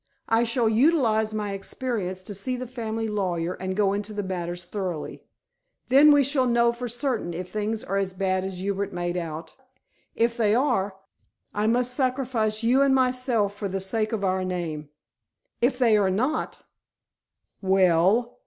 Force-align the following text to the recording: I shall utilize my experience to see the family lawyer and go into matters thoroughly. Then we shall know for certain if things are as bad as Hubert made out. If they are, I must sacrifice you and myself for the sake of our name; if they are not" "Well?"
I 0.29 0.43
shall 0.45 0.67
utilize 0.67 1.31
my 1.31 1.51
experience 1.51 2.23
to 2.23 2.33
see 2.33 2.57
the 2.57 2.65
family 2.65 3.07
lawyer 3.07 3.53
and 3.59 3.75
go 3.75 3.93
into 3.93 4.15
matters 4.23 4.65
thoroughly. 4.65 5.21
Then 5.89 6.11
we 6.11 6.23
shall 6.23 6.47
know 6.47 6.71
for 6.73 6.89
certain 6.89 7.35
if 7.35 7.51
things 7.51 7.83
are 7.83 7.97
as 7.97 8.13
bad 8.15 8.43
as 8.43 8.57
Hubert 8.59 8.93
made 8.93 9.15
out. 9.15 9.55
If 10.15 10.35
they 10.37 10.55
are, 10.55 10.95
I 11.53 11.67
must 11.67 11.93
sacrifice 11.93 12.63
you 12.63 12.81
and 12.81 12.95
myself 12.95 13.55
for 13.55 13.67
the 13.67 13.79
sake 13.79 14.11
of 14.11 14.23
our 14.23 14.43
name; 14.43 14.89
if 15.61 15.77
they 15.77 15.95
are 15.97 16.09
not" 16.09 16.63
"Well?" 17.61 18.39